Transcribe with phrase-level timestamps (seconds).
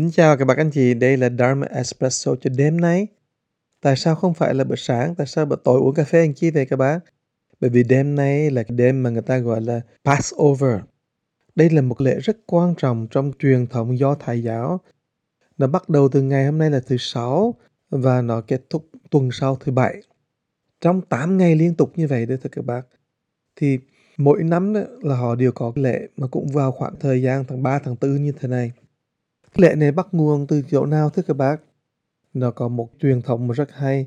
[0.00, 3.06] Kính chào các bạn anh chị, đây là Dharma Espresso cho đêm nay.
[3.80, 6.34] Tại sao không phải là bữa sáng, tại sao bữa tối uống cà phê anh
[6.34, 7.00] chị về các bạn?
[7.60, 10.80] Bởi vì đêm nay là cái đêm mà người ta gọi là Passover.
[11.54, 14.80] Đây là một lễ rất quan trọng trong truyền thống Do Thái giáo.
[15.58, 17.54] Nó bắt đầu từ ngày hôm nay là thứ sáu
[17.90, 20.02] và nó kết thúc tuần sau thứ bảy.
[20.80, 22.82] Trong 8 ngày liên tục như vậy đấy thưa các bạn.
[23.56, 23.78] Thì
[24.16, 27.78] mỗi năm là họ đều có lễ mà cũng vào khoảng thời gian tháng 3,
[27.78, 28.72] tháng 4 như thế này
[29.54, 31.56] lệ lễ này bắt nguồn từ chỗ nào thưa các bác?
[32.34, 34.06] Nó có một truyền thống rất hay.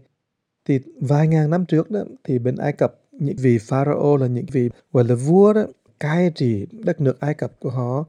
[0.66, 4.45] Thì vài ngàn năm trước đó thì bên Ai Cập những vị pharaoh là những
[4.52, 5.66] vị gọi là vua đó
[5.99, 8.05] cai trị đất nước Ai Cập của họ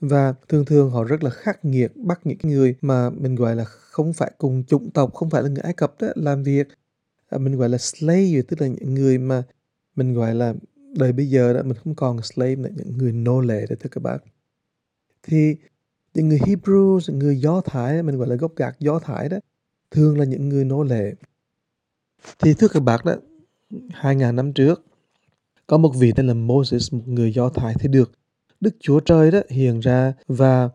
[0.00, 3.64] và thường thường họ rất là khắc nghiệt bắt những người mà mình gọi là
[3.64, 6.68] không phải cùng chủng tộc không phải là người Ai Cập đó làm việc
[7.30, 9.42] à, mình gọi là slave tức là những người mà
[9.96, 10.54] mình gọi là
[10.98, 13.88] đời bây giờ đó mình không còn slave là những người nô lệ đó thưa
[13.92, 14.18] các bác
[15.22, 15.56] thì
[16.14, 19.36] thì người Hebrew người Do Thái mình gọi là gốc gạc Do Thái đó
[19.90, 21.14] thường là những người nô lệ
[22.38, 23.14] thì thưa các bác đó
[23.90, 24.84] hai ngàn năm trước
[25.66, 28.12] có một vị tên là Moses một người Do Thái thì được
[28.60, 30.68] Đức Chúa Trời đó hiện ra và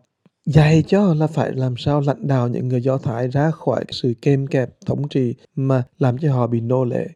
[0.46, 4.14] dạy cho là phải làm sao lãnh đạo những người Do Thái ra khỏi sự
[4.22, 7.08] kèm kẹp thống trị mà làm cho họ bị nô lệ.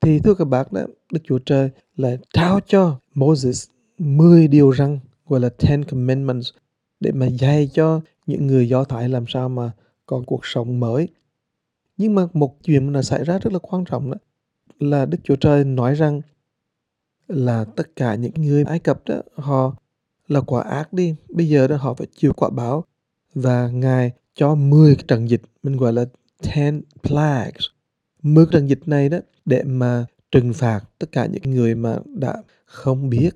[0.00, 0.80] Thì thưa các bác đó,
[1.12, 3.68] Đức Chúa Trời là trao cho Moses
[3.98, 6.48] 10 điều răn gọi là Ten Commandments
[7.00, 9.70] để mà dạy cho những người Do Thái làm sao mà
[10.06, 11.08] có cuộc sống mới.
[11.96, 14.18] Nhưng mà một chuyện mà xảy ra rất là quan trọng đó,
[14.78, 16.20] là Đức Chúa Trời nói rằng
[17.28, 19.74] là tất cả những người Ai Cập đó, họ
[20.28, 22.84] là quả ác đi, bây giờ đó họ phải chịu quả báo
[23.34, 26.04] và ngài cho 10 cái trận dịch, mình gọi là
[26.42, 27.64] 10 plagues
[28.22, 32.42] 10 trận dịch này đó để mà trừng phạt tất cả những người mà đã
[32.64, 33.30] không biết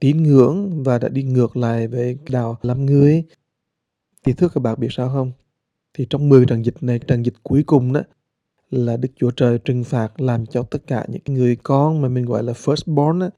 [0.00, 3.24] tín ngưỡng và đã đi ngược lại với đạo làm người
[4.24, 5.32] thì thưa các bạn biết sao không
[5.94, 8.00] thì trong 10 trận dịch này trận dịch cuối cùng đó
[8.70, 12.24] là Đức Chúa Trời trừng phạt làm cho tất cả những người con mà mình
[12.24, 13.30] gọi là firstborn á,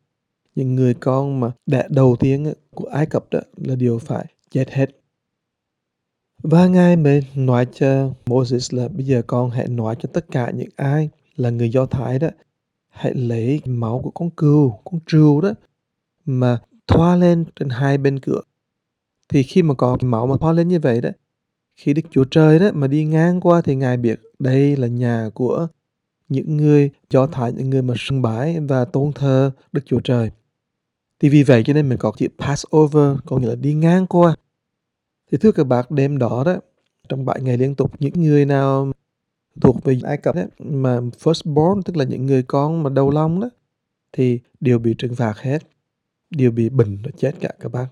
[0.54, 4.26] những người con mà đẻ đầu tiên á, của Ai Cập đó là đều phải
[4.50, 4.90] chết hết.
[6.42, 10.50] Và Ngài mới nói cho Moses là bây giờ con hãy nói cho tất cả
[10.50, 12.28] những ai là người Do Thái đó
[12.88, 15.52] hãy lấy máu của con cừu, con trâu đó
[16.26, 18.40] mà thoa lên trên hai bên cửa.
[19.28, 21.10] Thì khi mà có cái máu mà thoa lên như vậy đó
[21.76, 25.30] khi Đức Chúa Trời đó mà đi ngang qua thì Ngài biết đây là nhà
[25.34, 25.68] của
[26.28, 30.30] những người do Thái, những người mà sưng bái và tôn thờ Đức Chúa Trời.
[31.20, 34.36] Thì vì vậy cho nên mình có chữ Passover, có nghĩa là đi ngang qua.
[35.32, 36.56] Thì thưa các bạn, đêm đó đó,
[37.08, 38.92] trong 7 ngày liên tục, những người nào
[39.60, 43.40] thuộc về Ai Cập đó, mà firstborn, tức là những người con mà đầu long
[43.40, 43.50] đó,
[44.12, 45.62] thì đều bị trừng phạt hết,
[46.30, 47.86] đều bị bình và chết cả các bạn.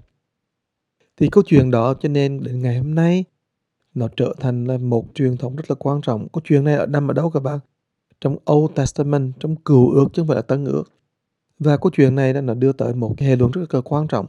[1.16, 3.24] Thì câu chuyện đó cho nên đến ngày hôm nay
[3.94, 6.28] nó trở thành là một truyền thống rất là quan trọng.
[6.28, 7.58] Câu chuyện này ở nằm ở đâu các bạn?
[8.20, 10.84] Trong Old Testament, trong cựu ước chứ không phải là tân ước.
[11.58, 14.26] Và câu chuyện này nó đưa tới một cái hệ luận rất là quan trọng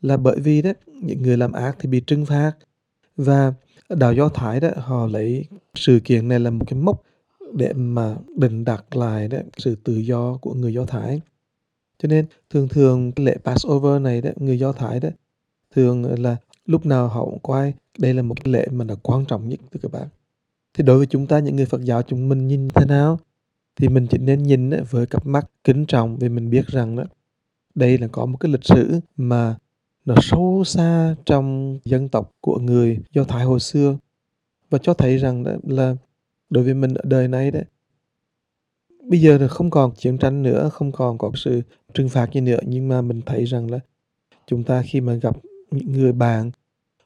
[0.00, 2.52] là bởi vì đó những người làm ác thì bị trừng phạt
[3.16, 3.54] và
[3.88, 7.02] đạo Do Thái đó họ lấy sự kiện này là một cái mốc
[7.52, 11.20] để mà định đặt lại đó sự tự do của người Do Thái.
[12.02, 15.08] Cho nên thường thường cái lễ Passover này đó, người Do Thái đó,
[15.74, 19.24] thường là lúc nào họ cũng quay đây là một cái lễ mà là quan
[19.24, 20.08] trọng nhất, thưa các bạn.
[20.74, 23.18] Thì đối với chúng ta, những người Phật giáo chúng mình nhìn thế nào,
[23.76, 27.04] thì mình chỉ nên nhìn với cặp mắt kính trọng vì mình biết rằng đó,
[27.74, 29.56] đây là có một cái lịch sử mà
[30.04, 33.96] nó sâu xa trong dân tộc của người Do Thái hồi xưa.
[34.70, 35.96] Và cho thấy rằng đó là
[36.50, 37.64] đối với mình ở đời này đấy
[39.10, 41.62] bây giờ là không còn chiến tranh nữa, không còn có sự
[41.94, 43.78] trừng phạt gì nữa, nhưng mà mình thấy rằng là
[44.46, 45.36] chúng ta khi mà gặp
[45.70, 46.50] những người bạn,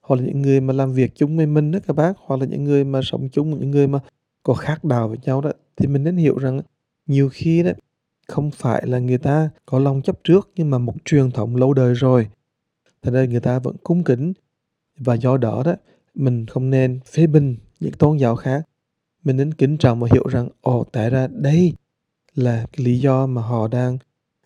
[0.02, 2.46] hoặc là những người mà làm việc chung với mình đó các bác, hoặc là
[2.46, 3.98] những người mà sống chung, những người mà
[4.42, 6.60] có khác đạo với nhau đó, thì mình nên hiểu rằng
[7.06, 7.70] nhiều khi đó
[8.28, 11.74] không phải là người ta có lòng chấp trước, nhưng mà một truyền thống lâu
[11.74, 12.28] đời rồi.
[13.02, 14.32] Thế nên người ta vẫn cung kính
[14.98, 15.74] và do đó đó,
[16.14, 18.68] mình không nên phê bình những tôn giáo khác.
[19.24, 21.74] Mình nên kính trọng và hiểu rằng, ồ tại ra đây
[22.34, 23.98] là cái lý do mà họ đang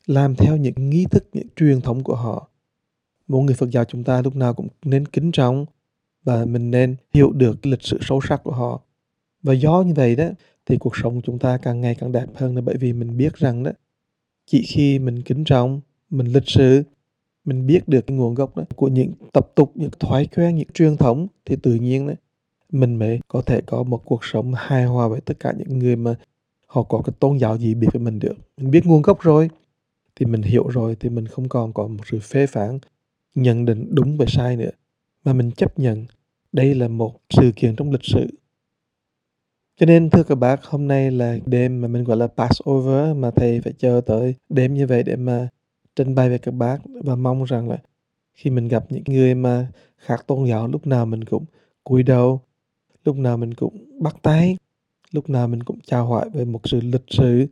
[0.06, 2.49] làm theo những nghi thức những truyền thống của họ
[3.29, 5.67] mỗi người Phật giáo chúng ta lúc nào cũng nên kính trọng
[6.25, 8.81] và mình nên hiểu được lịch sử sâu sắc của họ.
[9.43, 10.29] Và do như vậy đó
[10.67, 13.37] thì cuộc sống chúng ta càng ngày càng đẹp hơn là bởi vì mình biết
[13.37, 13.70] rằng đó
[14.46, 15.81] chỉ khi mình kính trọng,
[16.11, 16.82] mình lịch sử,
[17.44, 20.69] mình biết được cái nguồn gốc đó của những tập tục, những thói quen, những
[20.75, 22.14] truyền thống thì tự nhiên đó
[22.73, 25.96] mình mới có thể có một cuộc sống hài hòa với tất cả những người
[25.96, 26.14] mà
[26.69, 28.35] họ có cái tôn giáo gì biệt với mình được.
[28.56, 29.50] Mình biết nguồn gốc rồi
[30.17, 32.79] thì mình hiểu rồi thì mình không còn có một sự phê phán
[33.35, 34.70] nhận định đúng và sai nữa
[35.25, 36.06] mà mình chấp nhận
[36.53, 38.26] Đây là một sự kiện trong lịch sử.
[39.76, 43.31] Cho nên thưa các bác, hôm nay là đêm mà mình gọi là Passover mà
[43.31, 45.49] thầy phải chờ tới đêm như vậy để mà
[45.97, 47.79] trình bày với các bác và mong rằng là
[48.35, 51.44] khi mình gặp những người mà khác tôn giáo lúc nào mình cũng
[51.85, 52.41] cúi đầu,
[53.05, 54.56] lúc nào mình cũng bắt tay,
[55.12, 57.46] lúc nào mình cũng chào hỏi với một sự lịch sự,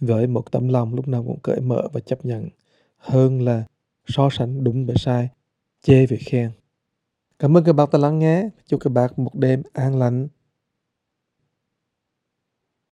[0.00, 2.48] với một tấm lòng lúc nào cũng cởi mở và chấp nhận
[2.96, 3.64] hơn là
[4.06, 5.28] so sánh đúng với sai,
[5.82, 6.50] chê về khen.
[7.38, 8.48] Cảm ơn các bạn đã lắng nghe.
[8.66, 10.28] Chúc các bạn một đêm an lành.